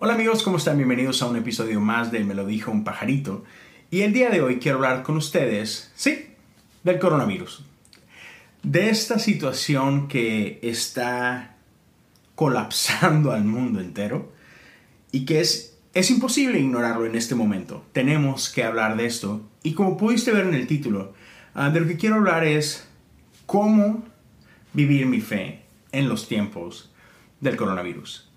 [0.00, 0.76] Hola amigos, ¿cómo están?
[0.76, 3.42] Bienvenidos a un episodio más de Me lo dijo un pajarito.
[3.90, 6.26] Y el día de hoy quiero hablar con ustedes, sí,
[6.84, 7.64] del coronavirus.
[8.62, 11.56] De esta situación que está
[12.34, 14.30] colapsando al mundo entero
[15.10, 17.86] y que es, es imposible ignorarlo en este momento.
[17.94, 19.40] Tenemos que hablar de esto.
[19.62, 21.14] Y como pudiste ver en el título,
[21.54, 22.86] ah, de lo que quiero hablar es
[23.46, 24.04] cómo
[24.74, 26.92] vivir mi fe en los tiempos
[27.40, 28.27] del coronavirus.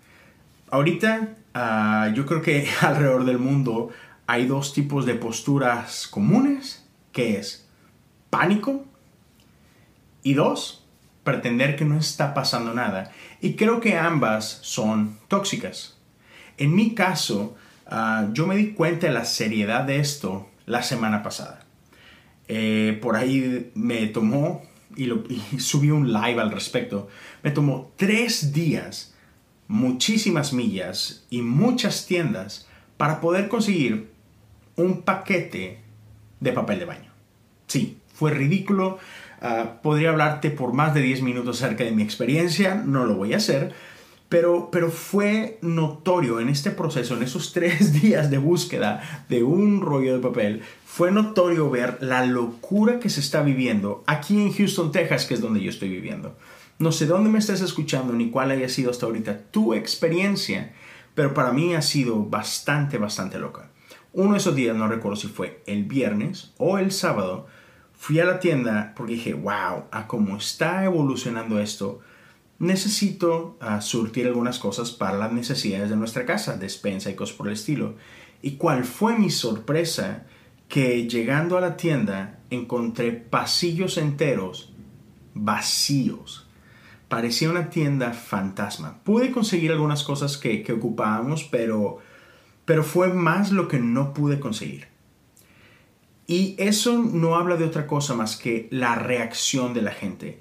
[0.72, 3.90] Ahorita ah, yo creo que alrededor del mundo
[4.26, 7.68] hay dos tipos de posturas comunes, que es
[8.30, 8.86] pánico
[10.24, 10.88] y dos,
[11.24, 13.12] pretender que no está pasando nada.
[13.42, 15.98] Y creo que ambas son tóxicas.
[16.58, 17.56] En mi caso,
[17.88, 21.66] ah, yo me di cuenta de la seriedad de esto la semana pasada.
[22.48, 24.64] Eh, por ahí me tomó
[24.96, 25.10] y,
[25.60, 27.10] subí un live al respecto.
[27.44, 29.11] Me tomó tres días,
[29.72, 34.12] muchísimas millas y muchas tiendas para poder conseguir
[34.76, 35.80] un paquete
[36.42, 37.12] de papel de baño.
[37.68, 39.00] Sí, fue ridículo.
[39.42, 43.34] Ah, podría hablarte por más de 10 minutos acerca de mi experiencia, no lo voy
[43.34, 43.74] a hacer,
[44.28, 49.82] pero, pero fue notorio en este proceso, en esos tres días de búsqueda de un
[49.82, 54.92] rollo de papel, fue notorio ver la locura que se está viviendo aquí en Houston,
[54.92, 56.36] Texas, que es donde yo estoy viviendo.
[56.82, 60.74] No sé dónde me estás escuchando ni cuál haya sido hasta ahorita tu experiencia,
[61.14, 63.70] pero para mí ha sido bastante, bastante loca.
[64.14, 67.46] Uno de esos días, no recuerdo si fue el viernes o el sábado,
[67.94, 72.00] fui a la tienda porque dije, wow, a cómo está evolucionando esto,
[72.58, 77.46] necesito uh, surtir algunas cosas para las necesidades de nuestra casa, despensa y cosas por
[77.46, 77.94] el estilo.
[78.42, 80.26] ¿Y cuál fue mi sorpresa?
[80.68, 84.74] Que llegando a la tienda encontré pasillos enteros
[85.36, 86.48] vacíos.
[87.12, 89.04] Parecía una tienda fantasma.
[89.04, 92.00] Pude conseguir algunas cosas que, que ocupábamos, pero
[92.72, 94.88] pero fue más lo que no pude conseguir.
[96.26, 100.40] Y eso no habla de otra cosa más que la reacción de la gente,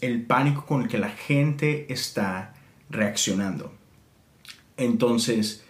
[0.00, 2.54] el pánico con el que la gente está
[2.88, 3.74] reaccionando.
[4.78, 5.64] Entonces,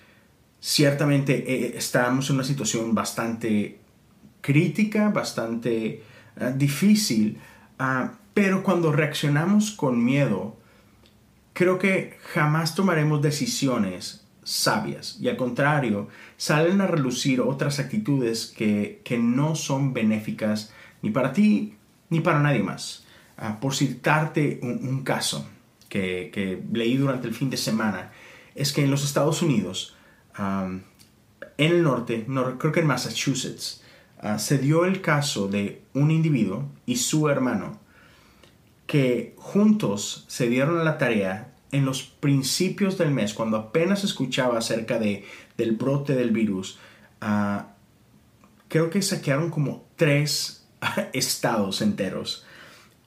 [0.61, 3.81] ciertamente eh, estamos en una situación bastante
[4.41, 6.05] crítica, bastante
[6.39, 7.39] ah, difícil,
[7.81, 10.57] ah, pero cuando reaccionamos con miedo,
[11.53, 19.01] creo que jamás tomaremos decisiones sabias y al contrario, salen a relucir otras actitudes que,
[19.21, 20.73] no son benéficas
[21.03, 21.75] ni para ti
[22.11, 23.07] ni para nadie más.
[23.37, 25.49] Ah, por citarte un, caso
[25.89, 28.13] que, leí durante el fin de semana,
[28.55, 29.97] es que en los Estados Unidos,
[30.39, 30.83] en
[31.57, 33.83] el norte, no, creo que en Massachusetts,
[34.21, 37.82] ah, se dio el caso de un individuo y su hermano
[38.87, 44.59] que juntos se dieron a la tarea en los principios del mes, cuando apenas escuchaba
[44.59, 45.25] acerca de,
[45.57, 46.79] del brote del virus,
[47.21, 47.75] ah,
[48.69, 50.67] creo que saquearon como tres
[51.13, 52.45] estados enteros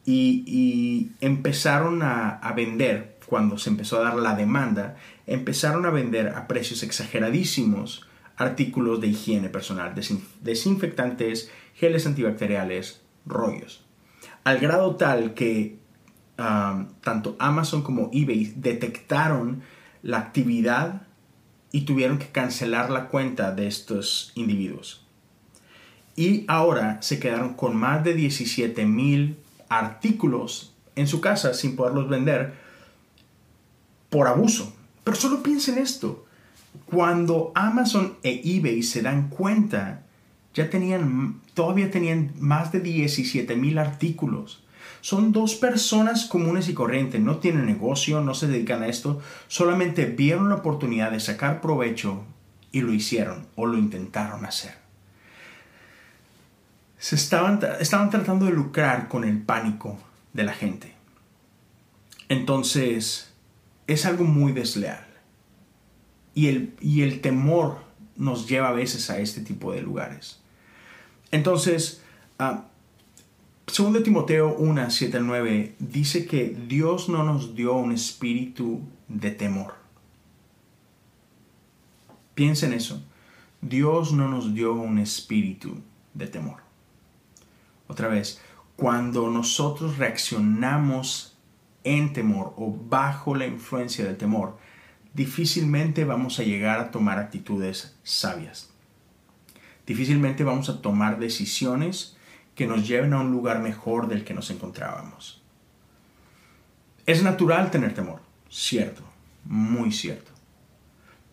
[0.05, 6.47] y, empezaron a, vender, cuando se empezó a dar la demanda, empezaron a vender a
[6.47, 8.07] precios exageradísimos
[8.37, 9.95] artículos de higiene personal,
[10.41, 13.84] desinfectantes, geles antibacteriales, rollos.
[14.43, 15.79] Al grado tal que
[16.35, 19.63] tanto Amazon como eBay detectaron
[20.03, 21.03] la actividad
[21.71, 25.05] y tuvieron que cancelar la cuenta de estos individuos.
[26.15, 29.37] Y ahora se quedaron con más de 17 mil
[29.67, 32.53] artículos en su casa sin poderlos vender
[34.09, 34.73] por abuso.
[35.03, 36.25] Pero solo piensen esto.
[36.85, 40.04] Cuando Amazon e eBay se dan cuenta,
[40.55, 44.65] ya tenían, todavía tenían más de 17 mil artículos
[45.05, 50.05] son dos personas comunes y corrientes, no tienen negocio, no se dedican a esto, solamente
[50.07, 52.23] vieron la oportunidad de sacar provecho
[52.71, 54.73] y lo hicieron o lo intentaron hacer.
[56.97, 59.99] Se estaban, estaban tratando de lucrar con el pánico
[60.33, 60.95] de la gente.
[62.27, 63.31] Entonces,
[63.85, 65.05] es algo muy desleal.
[66.33, 67.77] Y el, y el temor
[68.15, 70.39] nos lleva a veces a este tipo de lugares.
[71.31, 72.01] Entonces,
[72.39, 72.65] ah,
[73.67, 79.73] Segundo Timoteo 1, 7 9 dice que Dios no nos dio un espíritu de temor.
[82.35, 83.01] Piensa en eso.
[83.61, 85.81] Dios no nos dio un espíritu
[86.13, 86.57] de temor.
[87.87, 88.39] Otra vez,
[88.75, 91.35] cuando nosotros reaccionamos
[91.83, 94.57] en temor o bajo la influencia del temor,
[95.13, 98.74] difícilmente vamos a llegar a tomar actitudes sabias.
[99.85, 102.17] Difícilmente vamos a tomar decisiones
[102.55, 105.43] que nos lleven a un lugar mejor del que nos encontrábamos.
[107.05, 108.21] Es natural tener temor.
[108.49, 109.03] cierto,
[109.43, 110.31] muy cierto.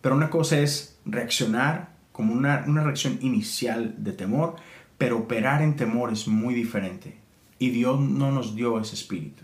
[0.01, 4.57] Pero una cosa es reaccionar como una, una reacción inicial de temor,
[4.97, 7.17] pero operar en temor es muy diferente.
[7.57, 9.43] Y Dios no nos dio ese espíritu.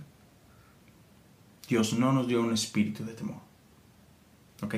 [1.67, 3.41] Dios no nos dio un espíritu de temor.
[4.61, 4.75] ¿Ok?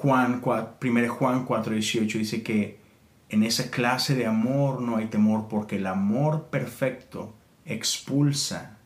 [0.00, 2.78] Juan 4, 1 Juan 4:18 dice que
[3.30, 7.34] en esa clase de amor no hay temor porque el amor perfecto
[7.66, 8.78] expulsa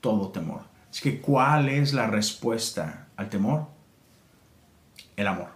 [0.00, 0.62] todo temor.
[0.90, 3.66] Así que, ¿cuál es la respuesta al temor?
[5.16, 5.48] El amor.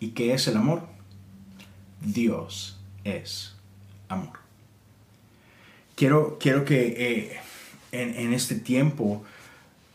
[0.00, 0.82] ¿Y qué es el amor?
[2.00, 3.56] Dios es
[4.08, 4.38] amor.
[5.96, 7.40] Quiero, quiero que eh,
[7.90, 9.24] en, en este tiempo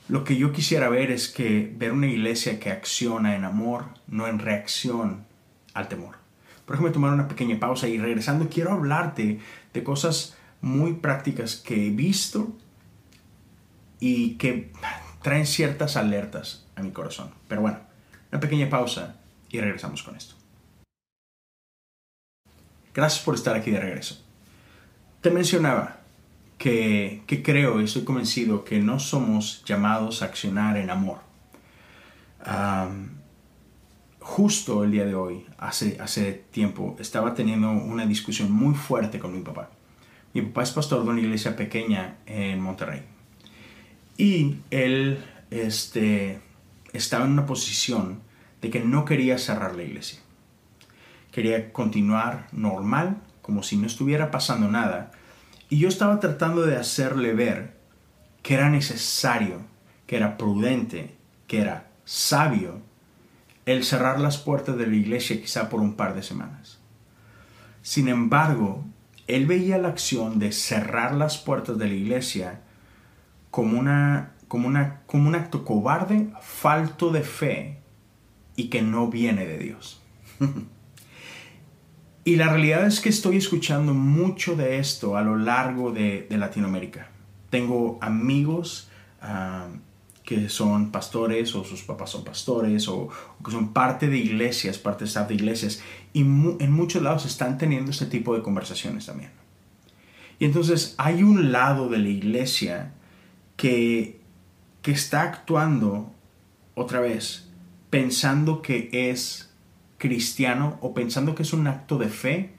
[0.09, 4.27] lo que yo quisiera ver es que ver una iglesia que acciona en amor, no
[4.27, 5.25] en reacción
[5.73, 6.17] al temor.
[6.65, 9.39] Por ejemplo, tomar una pequeña pausa y regresando quiero hablarte
[9.73, 12.55] de cosas muy prácticas que he visto
[13.99, 14.71] y que
[15.21, 17.31] traen ciertas alertas a mi corazón.
[17.47, 17.79] Pero bueno,
[18.31, 19.15] una pequeña pausa
[19.49, 20.35] y regresamos con esto.
[22.93, 24.23] Gracias por estar aquí de regreso.
[25.21, 26.02] Te mencionaba
[26.63, 31.17] que, creo y estoy convencido que no somos llamados a accionar en amor.
[34.19, 39.33] justo el día de hoy, hace, hace tiempo, estaba teniendo una discusión muy fuerte con
[39.33, 39.71] mi papá.
[40.33, 43.01] Mi papá es pastor de una iglesia pequeña en Monterrey.
[44.17, 45.21] Y él
[45.51, 46.39] este,
[46.93, 48.21] estaba en una posición
[48.61, 50.19] de que no quería cerrar la iglesia.
[51.33, 55.11] Quería continuar normal, como si no estuviera pasando nada,
[55.73, 57.73] y yo estaba tratando de hacerle ver
[58.43, 59.61] que era necesario,
[60.05, 61.17] que era prudente,
[61.47, 62.79] que era sabio
[63.65, 66.77] el cerrar las puertas de la iglesia quizá por un par de semanas.
[67.81, 68.85] Sin embargo,
[69.25, 72.61] él veía la acción de cerrar las puertas de la iglesia
[73.49, 77.79] como, una, como, una, como un acto cobarde, falto de fe
[78.55, 80.03] y que no viene de Dios.
[82.25, 87.09] Y la realidad es que estoy escuchando mucho de esto a lo largo de, Latinoamérica.
[87.49, 88.89] Tengo amigos
[89.21, 89.67] ah,
[90.23, 93.09] que son pastores o sus papás son pastores o,
[93.43, 95.81] que son parte de iglesias, parte de staff de iglesias
[96.13, 99.31] y en muchos lados están teniendo este tipo de conversaciones también.
[100.39, 102.93] Y entonces hay un lado de la iglesia
[103.57, 104.21] que,
[104.81, 106.11] que está actuando
[106.73, 107.49] otra vez
[107.89, 109.52] pensando que es
[110.03, 112.51] cristiano o pensando que es un acto de fe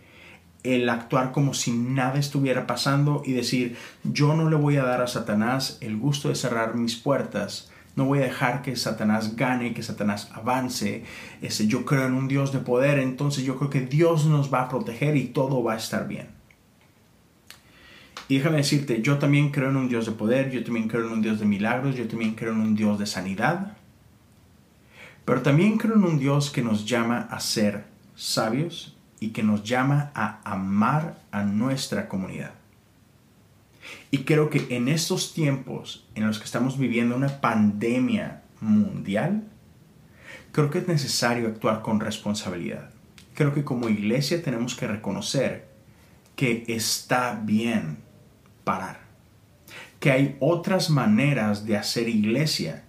[0.63, 5.03] el actuar como si nada estuviera pasando y decir yo no le voy a dar
[5.03, 9.73] a Satanás el gusto de cerrar mis puertas no voy a dejar que Satanás gane,
[9.73, 11.05] que Satanás avance.
[11.43, 14.63] Ese, yo creo en un Dios de poder, entonces yo creo que Dios nos va
[14.63, 16.27] a proteger y todo va a estar bien.
[18.27, 21.13] Y déjame decirte, yo también creo en un Dios de poder, yo también creo en
[21.13, 23.77] un Dios de milagros, yo también creo en un Dios de sanidad.
[25.25, 27.85] Pero también creo en un Dios que nos llama a ser
[28.15, 32.53] sabios y que nos llama a amar a nuestra comunidad.
[34.11, 39.45] Y creo que en estos tiempos en los que estamos viviendo una pandemia mundial,
[40.53, 42.91] creo que es necesario actuar con responsabilidad.
[43.35, 45.69] Creo que como iglesia tenemos que reconocer
[46.37, 47.99] que está bien
[48.63, 49.01] parar,
[50.01, 52.84] que hay otras maneras de hacer iglesia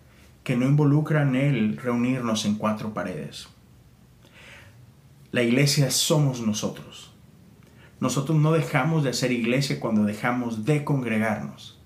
[0.45, 3.47] que no involucran el reunirnos en cuatro paredes.
[5.31, 7.11] La iglesia somos nosotros.
[7.99, 11.79] Nosotros no dejamos de hacer iglesia cuando dejamos de congregarnos.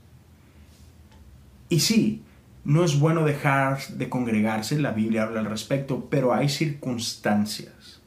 [1.69, 2.21] Y sí,
[2.65, 8.01] no es bueno dejar de congregarse, la Biblia habla al respecto, pero hay circunstancias.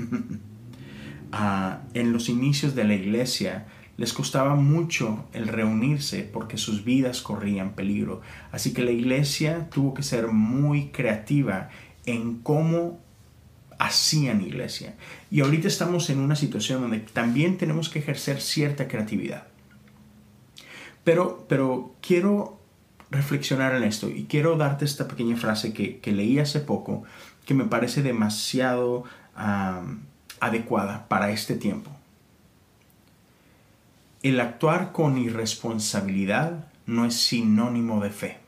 [1.30, 7.22] Ah, en los inicios de la iglesia, les costaba mucho el reunirse porque sus vidas
[7.22, 8.22] corrían peligro.
[8.52, 11.70] Así que la iglesia tuvo que ser muy creativa
[12.06, 13.00] en cómo
[13.80, 14.96] hacían iglesia.
[15.32, 19.48] Y ahorita estamos en una situación donde también tenemos que ejercer cierta creatividad.
[21.04, 22.60] Pero, pero quiero
[23.10, 27.04] reflexionar en esto y quiero darte esta pequeña frase que, leí hace poco
[27.46, 29.06] que me parece demasiado
[30.40, 31.92] adecuada para este tiempo.
[34.28, 38.40] El actuar con irresponsabilidad no es sinónimo de fe.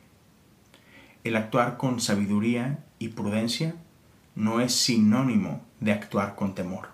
[1.23, 3.75] El actuar con sabiduría y prudencia
[4.35, 6.89] no es sinónimo de actuar con temor.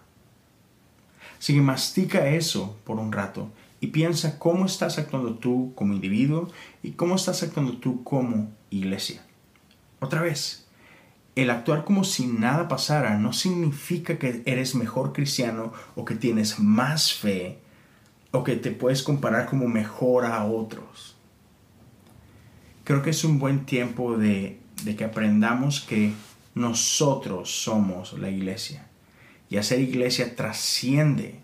[1.39, 3.50] Así que mastica eso por un rato
[3.82, 6.51] y piensa cómo estás actuando tú como individuo
[6.84, 9.24] y cómo estás actuando tú como iglesia.
[10.00, 10.68] Otra vez,
[11.36, 16.60] el actuar como si nada pasara no significa que eres mejor cristiano o que tienes
[16.60, 17.64] más fe
[18.36, 21.15] o que te puedes comparar como mejor a otros.
[22.84, 26.13] creo que es un buen tiempo de, de que aprendamos que
[26.54, 28.88] nosotros somos la iglesia.
[29.50, 31.39] Y hacer iglesia trasciende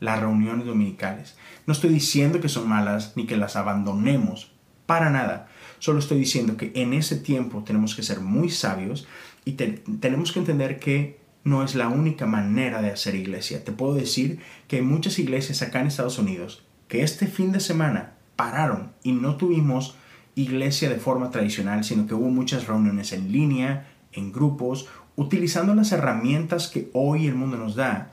[0.00, 1.36] las reuniones dominicales.
[1.66, 4.52] No estoy diciendo que son malas ni que las abandonemos,
[4.86, 5.48] para nada.
[5.78, 9.06] Solo estoy diciendo que en ese tiempo tenemos que ser muy sabios
[9.44, 13.64] y tenemos que entender que no es la única manera de hacer iglesia.
[13.64, 17.60] Te puedo decir que hay muchas iglesias acá en Estados Unidos que este fin de
[17.60, 19.96] semana pararon y no tuvimos
[20.34, 25.92] iglesia de forma tradicional, sino que hubo muchas reuniones en línea, en grupos, utilizando las
[25.92, 28.12] herramientas que hoy el mundo nos da.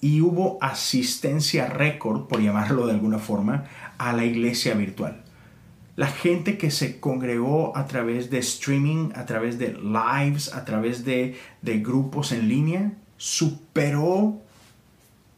[0.00, 3.64] Y hubo asistencia récord, por llamarlo de alguna forma,
[3.96, 5.24] a la iglesia virtual.
[5.96, 11.06] La gente que se congregó a través de streaming, a través de lives, a través
[11.06, 14.42] de, grupos en línea, superó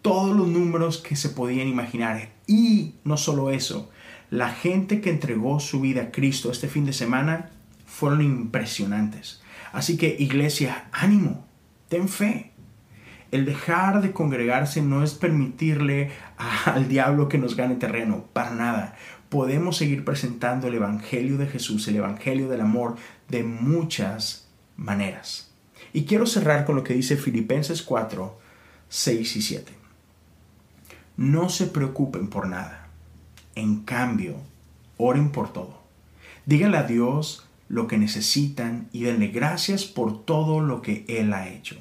[0.03, 2.31] todos los números que se podían imaginar.
[2.49, 3.89] Y no solo eso,
[4.31, 7.51] la gente que entregó su vida a Cristo este fin de semana
[7.87, 9.41] fueron impresionantes.
[9.73, 11.47] Así que iglesia, ánimo,
[11.89, 12.51] ten fe.
[13.31, 16.11] El dejar de congregarse no es permitirle
[16.65, 18.97] al diablo que nos gane terreno, para nada.
[19.29, 22.97] Podemos seguir presentando el Evangelio de Jesús, el Evangelio del amor,
[23.29, 25.51] de muchas maneras.
[25.93, 28.39] Y quiero cerrar con lo que dice Filipenses 4,
[28.89, 29.73] 6 y 7.
[31.17, 32.89] No se preocupen por nada.
[33.55, 34.37] En cambio,
[34.97, 35.83] oren por todo.
[36.47, 41.49] Díganle a Dios lo que necesitan y denle gracias por todo lo que Él ha
[41.49, 41.77] hecho.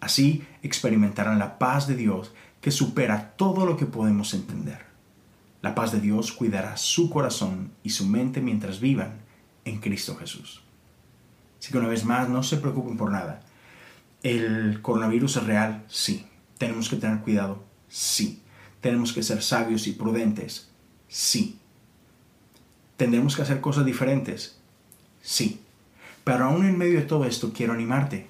[0.00, 4.91] Así experimentarán la paz de Dios que supera todo lo que podemos entender.
[5.62, 9.20] La paz de Dios cuidará su corazón y su mente mientras vivan
[9.64, 10.62] en Cristo Jesús.
[11.58, 13.40] Así que una vez más, no se preocupen por nada.
[14.24, 15.84] ¿El coronavirus es real?
[15.88, 16.26] Sí.
[16.58, 17.62] ¿Tenemos que tener cuidado?
[17.88, 18.42] Sí.
[18.80, 20.68] ¿Tenemos que ser sabios y prudentes?
[21.06, 21.58] Sí.
[22.96, 24.58] ¿Tendremos que hacer cosas diferentes?
[25.22, 25.60] Sí.
[26.24, 28.26] Pero aún en medio de todo esto quiero animarte.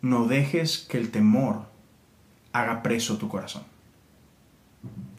[0.00, 1.66] No dejes que el temor
[2.52, 3.64] haga preso tu corazón.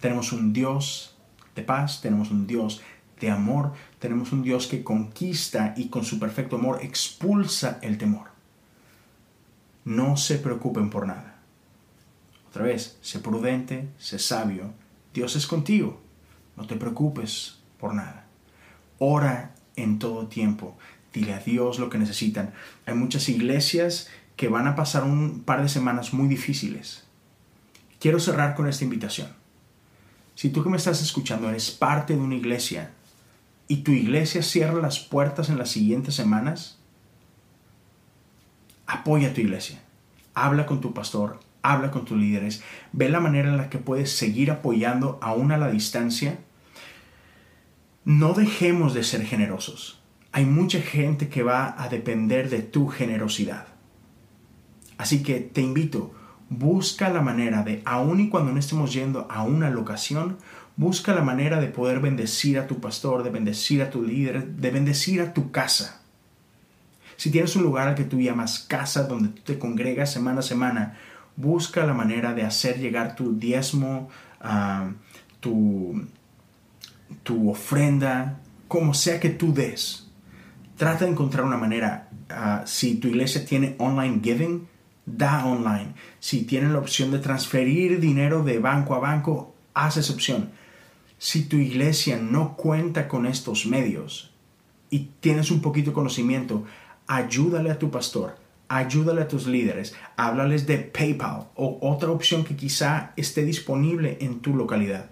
[0.01, 1.15] Tenemos un Dios
[1.55, 2.81] de paz, tenemos un Dios
[3.19, 8.31] de amor, tenemos un Dios que conquista y con su perfecto amor expulsa el temor.
[9.85, 11.39] No se preocupen por nada.
[12.49, 14.73] Otra vez, sé prudente, sé sabio.
[15.13, 16.01] Dios es contigo.
[16.57, 18.25] No te preocupes por nada.
[18.97, 20.77] Ora en todo tiempo.
[21.13, 22.53] Dile a Dios lo que necesitan.
[22.85, 27.05] Hay muchas iglesias que van a pasar un par de semanas muy difíciles.
[27.99, 29.40] Quiero cerrar con esta invitación.
[30.35, 32.91] Si tú que me estás escuchando eres parte de una iglesia
[33.67, 36.79] y tu iglesia cierra las puertas en las siguientes semanas,
[38.87, 39.81] apoya a tu iglesia.
[40.33, 44.11] Habla con tu pastor, habla con tus líderes, ve la manera en la que puedes
[44.11, 46.39] seguir apoyando aún a la distancia
[48.03, 50.01] no dejemos de ser generosos.
[50.31, 53.67] Hay mucha gente que va a depender de tu generosidad.
[54.97, 56.13] Así que te invito,
[56.51, 60.37] busca la manera de, aun y cuando no estemos yendo a una locación,
[60.75, 64.69] busca la manera de poder bendecir a tu pastor, de bendecir a tu líder, de
[64.69, 66.01] bendecir a tu casa.
[67.15, 70.43] Si tienes un lugar al que tú llamas casa, donde tú te congregas semana a
[70.43, 70.97] semana,
[71.37, 74.09] busca la manera de hacer llegar tu diezmo,
[74.43, 74.91] uh,
[75.39, 76.05] tu,
[77.23, 80.09] tu ofrenda, como sea que tú des.
[80.75, 82.09] Trata de encontrar una manera.
[82.29, 84.67] Ah, si tu iglesia tiene online giving,
[85.17, 85.93] da online.
[86.19, 90.51] Si tiene la opción de transferir dinero de banco a banco, haz esa opción.
[91.17, 94.31] Si tu iglesia no cuenta con estos medios
[94.89, 96.65] y tienes un poquito de conocimiento,
[97.07, 98.37] ayúdale a tu pastor,
[98.67, 104.39] ayúdale a tus líderes, háblales de PayPal o otra opción que quizá esté disponible en
[104.39, 105.11] tu localidad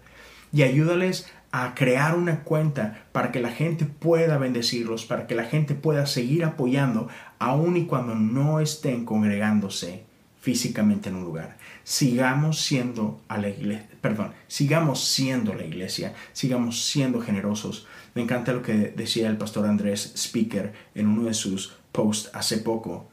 [0.51, 5.45] y ayúdales a crear una cuenta para que la gente pueda bendecirlos, para que la
[5.45, 7.07] gente pueda seguir apoyando,
[7.39, 10.03] aun y cuando no estén congregándose
[10.41, 11.57] físicamente en un lugar.
[11.83, 17.87] Sigamos siendo la iglesia, perdón, sigamos siendo la iglesia, sigamos siendo generosos.
[18.15, 22.57] Me encanta lo que decía el pastor Andrés Speaker en uno de sus posts hace
[22.57, 23.09] poco.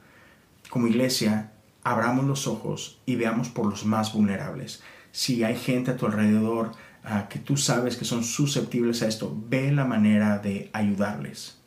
[0.68, 1.52] Como iglesia,
[1.84, 4.82] abramos los ojos y veamos por los más vulnerables.
[5.12, 6.72] Si hay gente a tu alrededor
[7.28, 11.58] que tú sabes que son susceptibles a esto, ve la manera de ayudarles.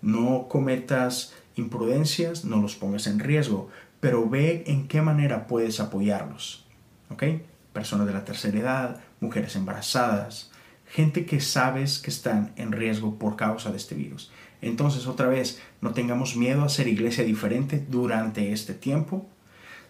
[0.00, 6.66] No cometas imprudencias, no los pongas en riesgo, pero ve en qué manera puedes apoyarlos.
[7.10, 7.24] ¿Ok?
[7.72, 10.52] Personas de la tercera edad, mujeres embarazadas,
[10.86, 14.30] gente que sabes que están en riesgo por causa de este virus.
[14.62, 19.26] Entonces, otra vez, no tengamos miedo a ser iglesia diferente durante este tiempo.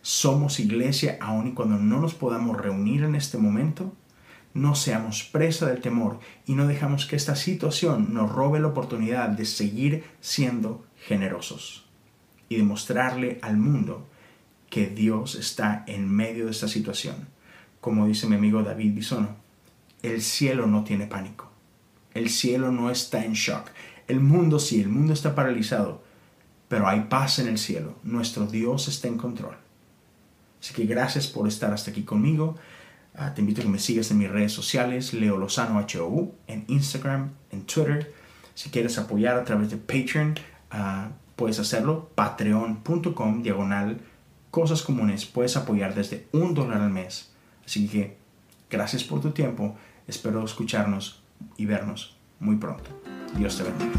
[0.00, 3.92] Somos iglesia aun y cuando no nos podamos reunir en este momento
[4.56, 9.28] no seamos presa del temor y no dejamos que esta situación nos robe la oportunidad
[9.28, 11.84] de seguir siendo generosos
[12.48, 14.08] y demostrarle al mundo
[14.70, 17.28] que Dios está en medio de esta situación.
[17.82, 19.36] Como dice mi amigo David Bisono,
[20.02, 21.50] el cielo no tiene pánico.
[22.14, 23.68] El cielo no está en shock.
[24.08, 26.02] El mundo sí, el mundo está paralizado,
[26.68, 27.98] pero hay paz en el cielo.
[28.04, 29.56] Nuestro Dios está en control.
[30.62, 32.56] Así que gracias por estar hasta aquí conmigo.
[33.18, 36.64] Ah, te invito a que me sigas en mis redes sociales, Leo Lozano HOU, en
[36.68, 38.12] Instagram, en Twitter.
[38.54, 40.34] Si quieres apoyar a través de Patreon,
[40.70, 42.10] ah, puedes hacerlo.
[42.14, 44.00] Patreon.com, diagonal,
[44.50, 45.24] cosas comunes.
[45.24, 47.32] Puedes apoyar desde un dólar al mes.
[47.64, 48.18] Así que
[48.68, 49.76] gracias por tu tiempo.
[50.06, 51.22] Espero escucharnos
[51.56, 52.90] y vernos muy pronto.
[53.36, 53.92] Dios te bendiga.